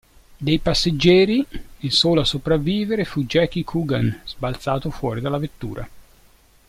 [0.37, 1.45] Dei passeggeri
[1.81, 5.87] il solo a sopravvivere fu Jackie Coogan, sbalzato fuori dalla vettura.